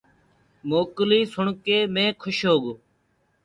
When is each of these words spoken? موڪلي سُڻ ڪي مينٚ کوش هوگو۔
موڪلي 0.69 1.19
سُڻ 1.33 1.45
ڪي 1.65 1.77
مينٚ 1.93 2.17
کوش 2.21 2.37
هوگو۔ 2.47 2.73